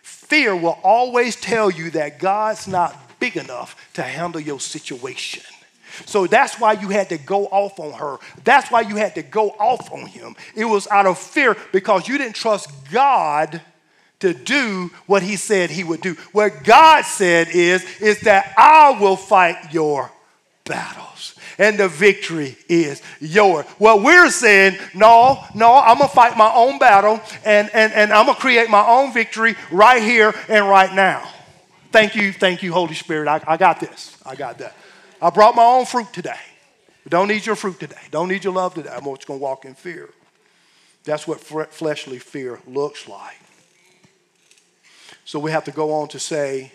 [0.01, 5.43] Fear will always tell you that God's not big enough to handle your situation.
[6.05, 8.17] So that's why you had to go off on her.
[8.43, 10.35] That's why you had to go off on him.
[10.55, 13.61] It was out of fear because you didn't trust God
[14.19, 16.15] to do what he said he would do.
[16.31, 20.11] What God said is, is that I will fight your
[20.65, 23.65] battles and the victory is yours.
[23.79, 28.25] Well, we're saying, no, no, I'm gonna fight my own battle and, and, and I'm
[28.25, 31.27] gonna create my own victory right here and right now.
[31.91, 33.27] Thank you, thank you, Holy Spirit.
[33.27, 34.17] I, I got this.
[34.25, 34.75] I got that.
[35.21, 36.39] I brought my own fruit today.
[37.07, 37.95] Don't need your fruit today.
[38.11, 38.89] Don't need your love today.
[38.89, 40.09] I'm just going to walk in fear.
[41.05, 43.39] That's what fleshly fear looks like.
[45.23, 46.71] So we have to go on to say,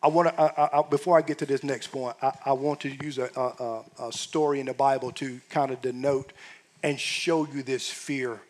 [0.00, 2.80] I want to, I, I, before I get to this next point, I, I want
[2.80, 6.32] to use a, a, a, story in the Bible to kind of denote
[6.84, 8.40] and show you this fear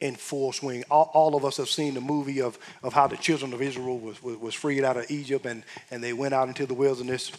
[0.00, 0.84] in full swing.
[0.90, 3.98] All, all, of us have seen the movie of, of how the children of Israel
[3.98, 7.32] was, was, was, freed out of Egypt and, and they went out into the wilderness.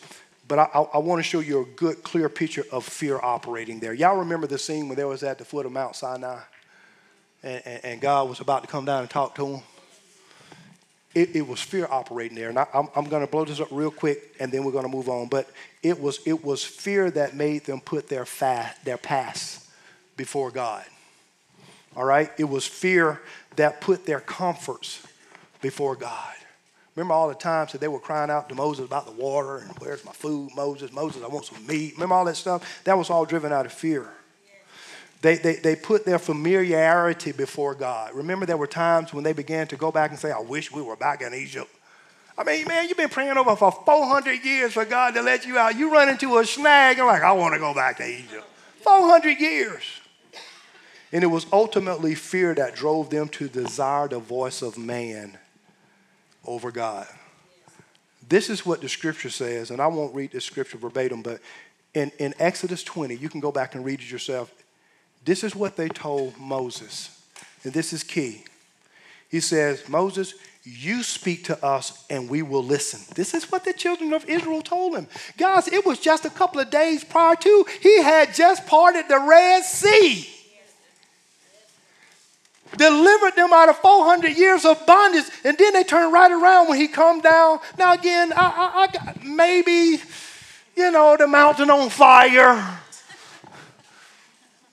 [0.47, 3.93] But I, I want to show you a good, clear picture of fear operating there.
[3.93, 6.39] Y'all remember the scene when they was at the foot of Mount Sinai
[7.43, 9.61] and, and, and God was about to come down and talk to them?
[11.15, 12.49] it, it was fear operating there.
[12.49, 14.85] And I, am I'm going to blow this up real quick, and then we're going
[14.85, 15.27] to move on.
[15.27, 15.49] But
[15.81, 19.67] it was it was fear that made them put their fast their past
[20.17, 20.85] before God.
[21.95, 23.21] All right, it was fear
[23.55, 25.05] that put their comforts
[25.61, 26.35] before God.
[26.95, 29.71] Remember all the times that they were crying out to Moses about the water and
[29.79, 31.93] where's my food, Moses, Moses, I want some meat.
[31.93, 32.83] Remember all that stuff?
[32.83, 34.09] That was all driven out of fear.
[35.21, 38.13] They, they, they put their familiarity before God.
[38.13, 40.81] Remember, there were times when they began to go back and say, I wish we
[40.81, 41.69] were back in Egypt.
[42.37, 45.57] I mean, man, you've been praying over for 400 years for God to let you
[45.57, 45.77] out.
[45.77, 48.45] You run into a snag and like, I want to go back to Egypt.
[48.83, 49.83] 400 years.
[51.11, 55.37] And it was ultimately fear that drove them to desire the voice of man
[56.45, 57.07] over God.
[58.27, 61.41] This is what the scripture says, and I won't read the scripture verbatim, but
[61.95, 64.53] in, in Exodus 20, you can go back and read it yourself.
[65.25, 67.19] This is what they told Moses,
[67.63, 68.43] and this is key.
[69.29, 72.99] He says, Moses, you speak to us and we will listen.
[73.15, 75.07] This is what the children of Israel told him.
[75.37, 79.19] Guys, it was just a couple of days prior to, he had just parted the
[79.19, 80.27] Red Sea.
[82.77, 86.79] Delivered them out of 400 years of bondage, and then they turned right around when
[86.79, 87.59] he come down.
[87.77, 90.01] Now again, I, I, I maybe,
[90.75, 92.79] you know, the mountain on fire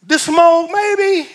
[0.06, 1.28] the smoke, maybe.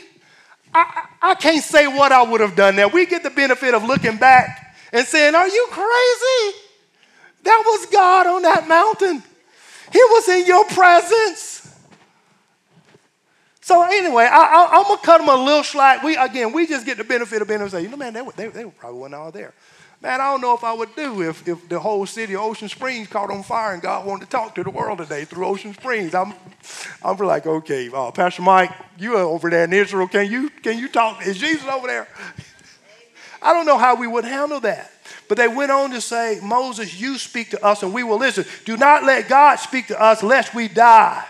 [0.73, 2.87] I, I can't say what I would have done there.
[2.87, 6.57] We get the benefit of looking back and saying, Are you crazy?
[7.43, 9.21] That was God on that mountain.
[9.91, 11.60] He was in your presence.
[13.61, 16.03] So anyway, I, am gonna cut them a little slack.
[16.03, 18.13] We again, we just get the benefit of being able to say, you know, man,
[18.13, 19.53] they, they, they probably weren't all there.
[20.01, 22.67] Man, I don't know if I would do if, if the whole city of Ocean
[22.67, 25.75] Springs caught on fire and God wanted to talk to the world today through Ocean
[25.75, 26.15] Springs.
[26.15, 26.33] I'm,
[27.03, 30.07] I'm like, okay, uh, Pastor Mike, you are over there in Israel.
[30.07, 31.23] Can you, can you talk?
[31.27, 32.07] Is Jesus over there?
[33.43, 34.91] I don't know how we would handle that.
[35.27, 38.45] But they went on to say, Moses, you speak to us and we will listen.
[38.65, 41.23] Do not let God speak to us lest we die.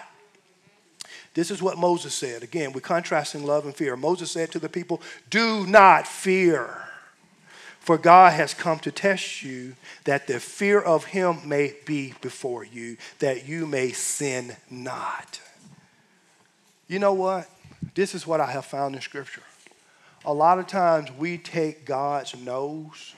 [1.33, 2.43] This is what Moses said.
[2.43, 3.95] Again, we're contrasting love and fear.
[3.95, 6.77] Moses said to the people, Do not fear.
[7.79, 12.63] For God has come to test you that the fear of him may be before
[12.63, 15.41] you, that you may sin not.
[16.87, 17.49] You know what?
[17.95, 19.41] This is what I have found in Scripture.
[20.25, 23.15] A lot of times we take God's no's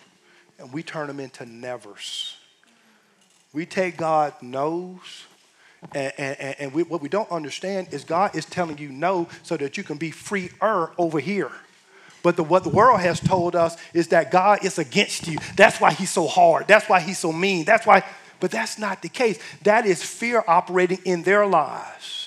[0.57, 2.37] and we turn them into nevers.
[3.51, 5.25] We take God's no's
[5.93, 9.57] and, and, and we, what we don't understand is God is telling you no so
[9.57, 11.51] that you can be freer over here.
[12.23, 15.37] But the, what the world has told us is that God is against you.
[15.57, 16.67] That's why he's so hard.
[16.67, 17.65] That's why he's so mean.
[17.65, 18.03] That's why,
[18.39, 19.37] but that's not the case.
[19.63, 22.22] That is fear operating in their lives.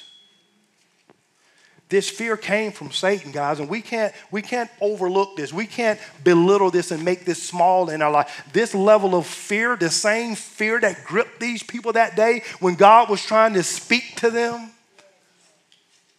[1.89, 5.53] This fear came from Satan, guys, and we can't, we can't overlook this.
[5.53, 8.45] We can't belittle this and make this small in our life.
[8.53, 13.09] This level of fear, the same fear that gripped these people that day when God
[13.09, 14.71] was trying to speak to them,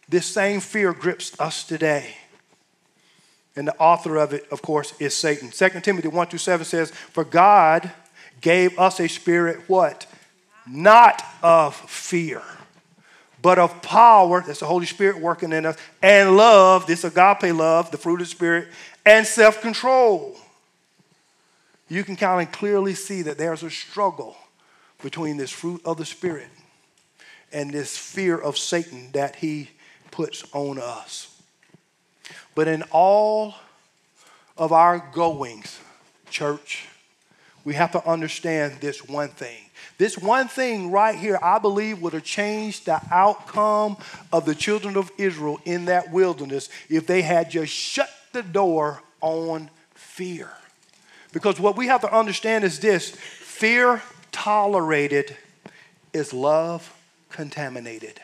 [0.08, 2.16] this same fear grips us today.
[3.54, 5.50] And the author of it, of course, is Satan.
[5.50, 7.90] 2 Timothy 1 through 7 says, For God
[8.40, 10.06] gave us a spirit, what?
[10.66, 12.42] Not of fear,
[13.42, 14.42] but of power.
[14.46, 15.76] That's the Holy Spirit working in us.
[16.02, 18.68] And love, this agape love, the fruit of the Spirit,
[19.04, 20.36] and self control.
[21.88, 24.36] You can kind of clearly see that there's a struggle
[25.02, 26.48] between this fruit of the Spirit
[27.52, 29.70] and this fear of Satan that he
[30.10, 31.40] puts on us.
[32.54, 33.54] But in all
[34.56, 35.78] of our goings,
[36.28, 36.86] church,
[37.64, 39.67] we have to understand this one thing.
[39.98, 43.96] This one thing right here, I believe, would have changed the outcome
[44.32, 49.02] of the children of Israel in that wilderness if they had just shut the door
[49.20, 50.50] on fear.
[51.32, 55.36] Because what we have to understand is this fear tolerated
[56.12, 56.94] is love
[57.28, 58.20] contaminated.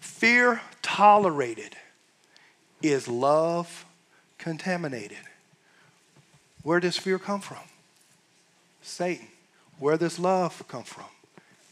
[0.00, 1.74] Fear tolerated
[2.82, 3.86] is love
[4.36, 5.16] contaminated?
[6.62, 7.58] Where does fear come from?
[8.82, 9.26] Satan.
[9.80, 11.06] Where does love come from?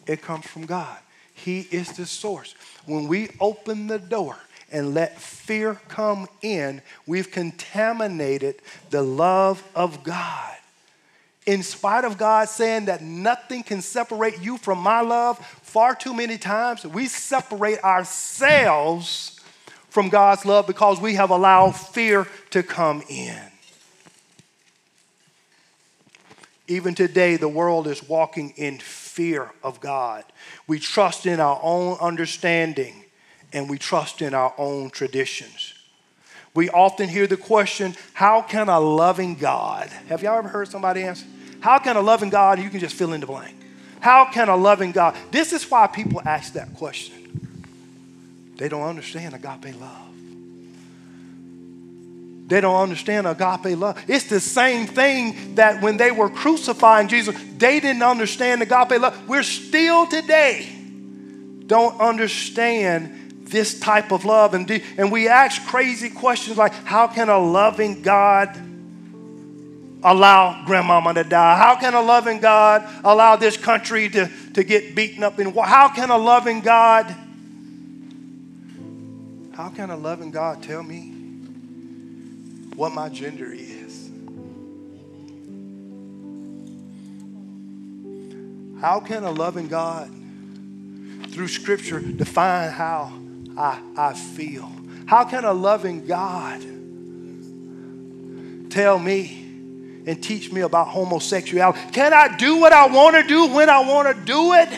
[0.07, 0.99] It comes from God.
[1.35, 2.55] He is the source.
[2.87, 4.37] When we open the door
[4.73, 8.57] and let fear come in, we've contaminated
[8.91, 10.57] the love of God.
[11.47, 16.13] In spite of God saying that nothing can separate you from my love, far too
[16.13, 19.41] many times we separate ourselves
[19.89, 23.41] from God's love because we have allowed fear to come in.
[26.69, 30.23] Even today, the world is walking in fear of God.
[30.67, 33.05] We trust in our own understanding
[33.53, 35.75] and we trust in our own traditions.
[36.55, 39.89] We often hear the question, How can a loving God?
[40.09, 41.27] Have y'all ever heard somebody answer?
[41.61, 43.57] How can a loving God, you can just fill in the blank.
[44.01, 45.17] How can a loving God?
[45.31, 47.15] This is why people ask that question.
[48.57, 50.08] They don't understand agape love.
[52.49, 54.03] They don't understand agape love.
[54.09, 59.29] It's the same thing that when they were crucifying Jesus, they didn't understand agape love.
[59.29, 60.75] We're still today
[61.69, 64.55] don't understand this type of love.
[64.55, 68.57] And, and we ask crazy questions like, how can a loving God
[70.03, 71.57] allow grandmama to die?
[71.57, 75.55] How can a loving God allow this country to, to get beaten up in?
[75.55, 77.15] How can a loving God,
[79.53, 81.08] how can a loving God tell me
[82.79, 84.09] what my gender is.
[88.81, 90.09] How can a loving God,
[91.33, 93.13] through Scripture, define how
[93.57, 94.71] I, I feel?
[95.07, 96.61] How can a loving God
[98.71, 99.45] tell me
[100.07, 101.81] and teach me about homosexuality?
[101.91, 104.69] Can I do what I want to do when I want to do it?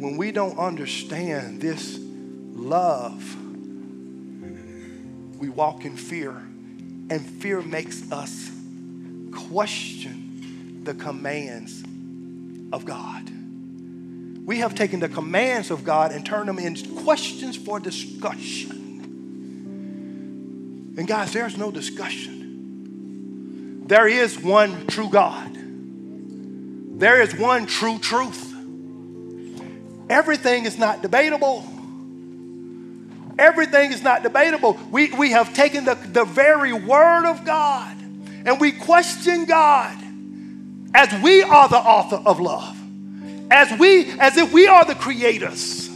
[0.00, 1.98] When we don't understand this
[2.54, 3.41] love,
[5.42, 8.48] we walk in fear, and fear makes us
[9.48, 11.82] question the commands
[12.72, 13.28] of God.
[14.46, 18.70] We have taken the commands of God and turned them into questions for discussion.
[20.96, 23.88] And guys, there's no discussion.
[23.88, 25.50] There is one true God.
[27.00, 28.54] There is one true truth.
[30.08, 31.66] Everything is not debatable.
[33.42, 34.78] Everything is not debatable.
[34.92, 37.96] We, we have taken the, the very word of God
[38.44, 39.98] and we question God
[40.94, 42.78] as we are the author of love,
[43.50, 45.88] as we, as if we are the creators.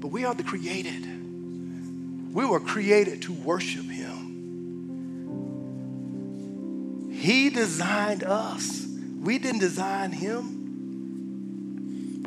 [0.00, 1.04] But we are the created.
[2.34, 4.24] We were created to worship Him.
[7.12, 8.86] He designed us.
[9.20, 10.57] We didn't design Him.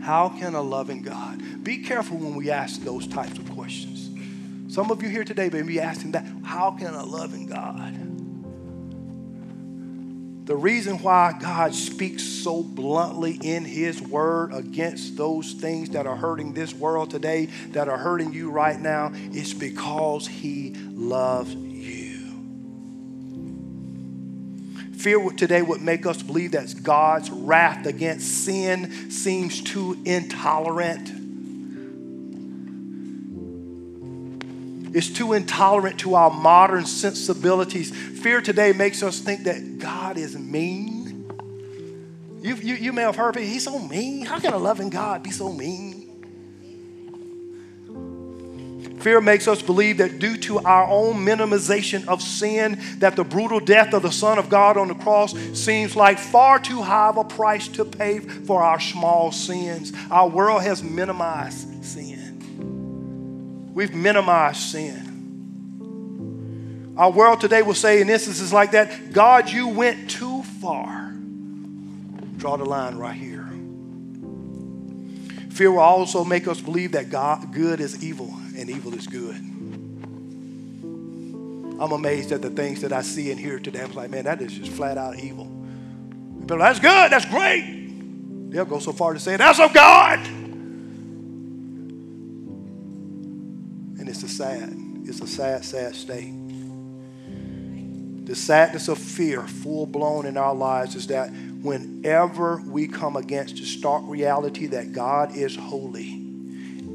[0.02, 1.64] How can a loving God?
[1.64, 4.10] Be careful when we ask those types of questions.
[4.74, 7.97] Some of you here today may be asking that how can a loving God?
[10.45, 16.16] The reason why God speaks so bluntly in His Word against those things that are
[16.16, 21.54] hurting this world today, that are hurting you right now, is because He loves
[25.02, 31.10] Fear today would make us believe that God's wrath against sin seems too intolerant.
[34.95, 37.89] It's too intolerant to our modern sensibilities.
[37.89, 41.26] Fear today makes us think that God is mean.
[42.43, 44.24] You, you, you may have heard, he's so mean.
[44.24, 46.01] How can a loving God be so mean?
[49.02, 53.60] Fear makes us believe that due to our own minimization of sin, that the brutal
[53.60, 57.18] death of the Son of God on the cross seems like far too high of
[57.18, 59.91] a price to pay for our small sins.
[60.12, 63.72] Our world has minimized sin.
[63.74, 65.08] We've minimized sin.
[66.95, 71.12] Our world today will say in instances like that, God, you went too far.
[72.38, 73.47] Draw the line right here.
[75.49, 79.36] Fear will also make us believe that God good is evil and evil is good.
[81.82, 83.82] I'm amazed at the things that I see and hear today.
[83.82, 85.45] I'm like, man, that is just flat out evil.
[85.45, 88.51] But that's good, that's great.
[88.51, 90.20] They'll go so far to say, that's of God.
[93.97, 96.34] And it's a sad, it's a sad, sad state.
[98.26, 103.55] The sadness of fear, full blown in our lives, is that whenever we come against
[103.57, 106.12] the stark reality that God is holy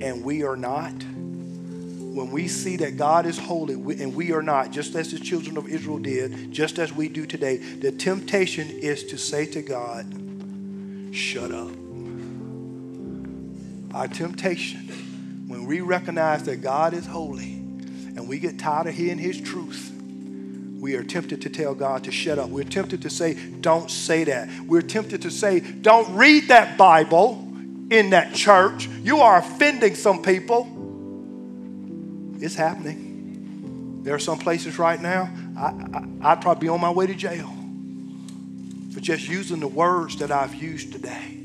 [0.01, 0.95] and we are not,
[2.17, 5.59] when we see that God is holy and we are not, just as the children
[5.59, 10.07] of Israel did, just as we do today, the temptation is to say to God,
[11.15, 11.71] Shut up.
[13.95, 19.19] Our temptation when we recognize that God is holy and we get tired of hearing
[19.19, 19.93] his truth,
[20.81, 22.49] we are tempted to tell God to shut up.
[22.49, 24.49] We're tempted to say, don't say that.
[24.63, 27.47] We're tempted to say, don't read that Bible
[27.91, 28.87] in that church.
[28.87, 30.76] You are offending some people.
[32.41, 34.03] It's happening.
[34.03, 37.53] There are some places right now, I, would probably be on my way to jail
[38.93, 41.39] for just using the words that I've used today.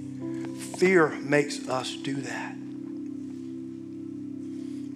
[0.77, 2.55] Fear makes us do that.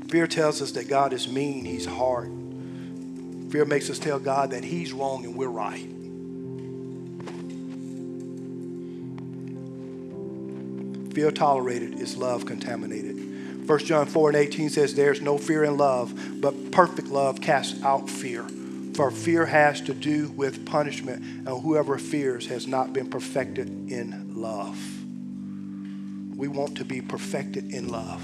[0.09, 2.31] Fear tells us that God is mean, He's hard.
[3.51, 5.89] Fear makes us tell God that He's wrong and we're right.
[11.13, 13.24] Fear tolerated is love contaminated.
[13.65, 17.83] 1 John 4 and 18 says, There's no fear in love, but perfect love casts
[17.83, 18.45] out fear.
[18.93, 24.41] For fear has to do with punishment, and whoever fears has not been perfected in
[24.41, 24.77] love.
[26.37, 28.21] We want to be perfected in love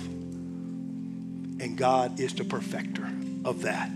[1.61, 3.07] and God is the perfecter
[3.45, 3.91] of that.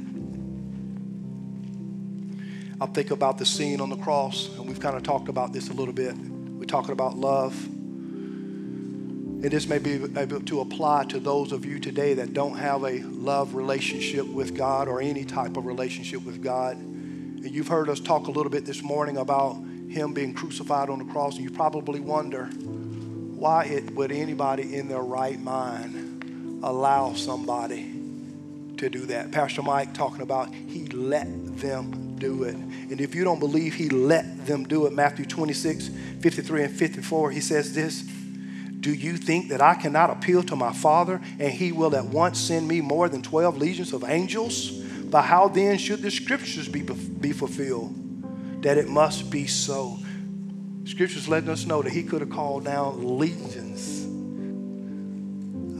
[2.79, 5.69] I think about the scene on the cross, and we've kind of talked about this
[5.69, 6.15] a little bit.
[6.15, 7.55] We're talking about love.
[9.45, 12.83] And this may be able to apply to those of you today that don't have
[12.83, 16.77] a love relationship with God or any type of relationship with God.
[16.77, 19.53] And you've heard us talk a little bit this morning about
[19.87, 24.87] Him being crucified on the cross, and you probably wonder why it, would anybody in
[24.87, 27.93] their right mind allow somebody
[28.77, 29.31] to do that.
[29.31, 31.27] Pastor Mike talking about he let
[31.59, 32.55] them do it.
[32.55, 35.89] And if you don't believe he let them do it, Matthew 26,
[36.21, 38.09] 53 and 54, he says this
[38.86, 42.39] Do you think that I cannot appeal to my Father and he will at once
[42.39, 44.69] send me more than 12 legions of angels?
[44.69, 48.61] But how then should the scriptures be, be fulfilled?
[48.61, 49.97] That it must be so.
[50.83, 54.05] Scriptures letting us know that he could have called down legions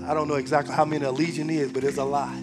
[0.08, 2.36] I don't know exactly how many a legion is, but it's a lot.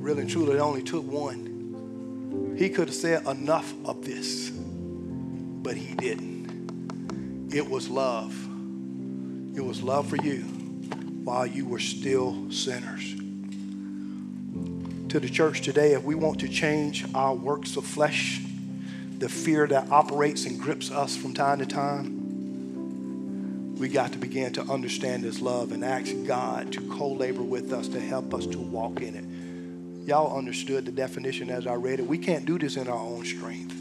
[0.00, 2.54] Really and truly, it only took one.
[2.58, 7.50] He could have said enough of this, but he didn't.
[7.52, 8.53] It was love.
[9.54, 10.40] It was love for you
[11.22, 13.14] while you were still sinners.
[15.10, 18.40] To the church today, if we want to change our works of flesh,
[19.18, 24.52] the fear that operates and grips us from time to time, we got to begin
[24.54, 28.46] to understand His love and ask God to co labor with us to help us
[28.46, 30.08] to walk in it.
[30.08, 32.06] Y'all understood the definition as I read it.
[32.06, 33.74] We can't do this in our own strength,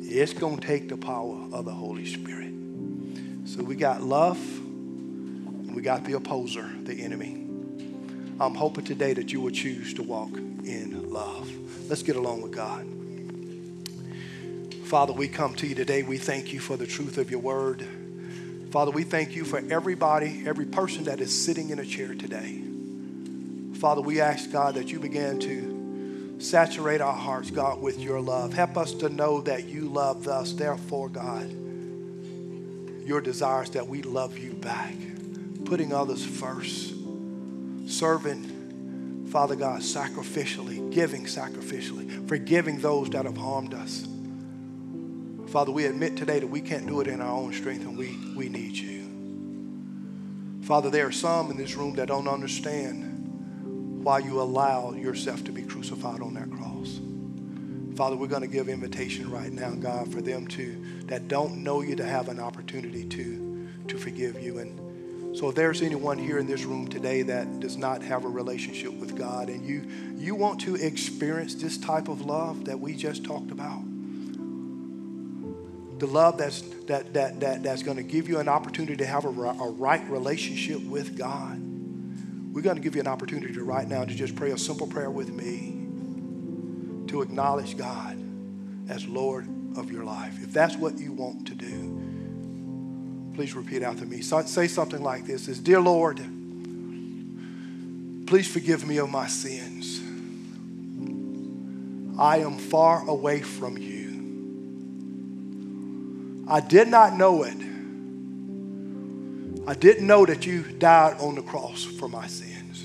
[0.00, 2.52] it's going to take the power of the Holy Spirit.
[3.44, 4.38] So we got love,
[5.76, 7.34] we got the opposer, the enemy.
[8.40, 11.52] I'm hoping today that you will choose to walk in love.
[11.90, 12.86] Let's get along with God.
[14.86, 16.02] Father, we come to you today.
[16.02, 17.86] We thank you for the truth of your word.
[18.70, 22.62] Father, we thank you for everybody, every person that is sitting in a chair today.
[23.78, 28.54] Father, we ask, God, that you begin to saturate our hearts, God, with your love.
[28.54, 30.54] Help us to know that you love us.
[30.54, 31.50] Therefore, God,
[33.04, 34.94] your desire is that we love you back,
[35.66, 36.94] putting others first,
[37.86, 44.06] serving, Father God, sacrificially, giving sacrificially, forgiving those that have harmed us.
[45.48, 48.16] Father, we admit today that we can't do it in our own strength and we,
[48.34, 49.04] we need you.
[50.62, 55.52] Father, there are some in this room that don't understand why you allow yourself to
[55.52, 57.00] be crucified on that cross.
[57.96, 61.80] Father, we're going to give invitation right now, God, for them to that don't know
[61.80, 64.58] you to have an opportunity to, to forgive you.
[64.58, 64.85] And
[65.36, 68.92] so if there's anyone here in this room today that does not have a relationship
[68.92, 69.84] with God and you
[70.16, 73.82] you want to experience this type of love that we just talked about,
[75.98, 79.24] the love that's, that, that, that, that's going to give you an opportunity to have
[79.24, 81.60] a, a right relationship with God.
[82.52, 84.86] We're going to give you an opportunity to right now to just pray a simple
[84.86, 85.72] prayer with me
[87.08, 88.18] to acknowledge God
[88.88, 90.42] as Lord of your life.
[90.42, 91.95] If that's what you want to do,
[93.36, 94.22] please repeat after me.
[94.22, 96.16] So, say something like this is, Dear Lord,
[98.26, 100.00] please forgive me of my sins.
[102.18, 104.06] I am far away from you.
[106.48, 107.58] I did not know it.
[109.68, 112.84] I didn't know that you died on the cross for my sins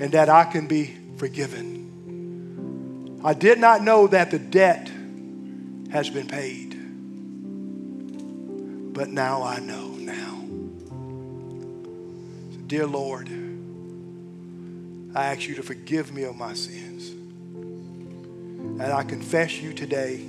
[0.00, 3.20] and that I can be forgiven.
[3.22, 4.90] I did not know that the debt
[5.90, 6.65] has been paid.
[8.96, 10.42] But now I know now.
[12.50, 13.28] So dear Lord,
[15.14, 17.10] I ask you to forgive me of my sins.
[18.80, 20.24] And I confess you today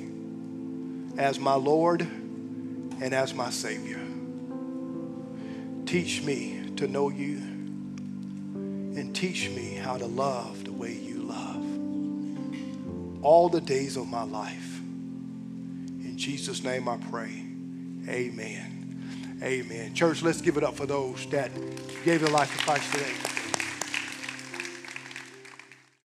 [1.17, 4.01] as my Lord and as my Savior.
[5.85, 11.63] Teach me to know you and teach me how to love the way you love
[13.23, 14.79] all the days of my life.
[14.79, 17.46] In Jesus' name I pray.
[18.07, 19.39] Amen.
[19.43, 19.93] Amen.
[19.93, 21.51] Church, let's give it up for those that
[22.03, 23.36] gave their life to Christ today.